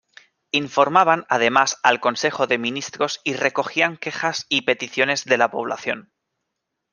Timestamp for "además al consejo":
1.29-2.47